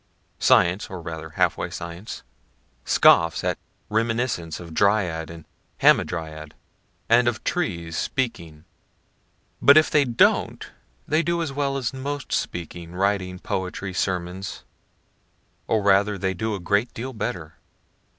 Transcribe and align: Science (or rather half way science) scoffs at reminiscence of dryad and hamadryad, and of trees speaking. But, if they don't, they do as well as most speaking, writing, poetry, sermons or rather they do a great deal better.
Science 0.39 0.89
(or 0.89 0.99
rather 0.99 1.29
half 1.37 1.57
way 1.57 1.69
science) 1.69 2.23
scoffs 2.85 3.43
at 3.43 3.59
reminiscence 3.87 4.59
of 4.59 4.73
dryad 4.73 5.29
and 5.29 5.45
hamadryad, 5.83 6.53
and 7.07 7.27
of 7.27 7.43
trees 7.43 7.95
speaking. 7.97 8.65
But, 9.61 9.77
if 9.77 9.91
they 9.91 10.05
don't, 10.05 10.65
they 11.07 11.21
do 11.21 11.39
as 11.43 11.53
well 11.53 11.77
as 11.77 11.93
most 11.93 12.31
speaking, 12.33 12.93
writing, 12.95 13.37
poetry, 13.37 13.93
sermons 13.93 14.63
or 15.67 15.83
rather 15.83 16.17
they 16.17 16.33
do 16.33 16.55
a 16.55 16.59
great 16.59 16.91
deal 16.95 17.13
better. 17.13 17.57